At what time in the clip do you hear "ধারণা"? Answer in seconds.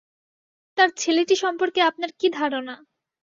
2.39-2.75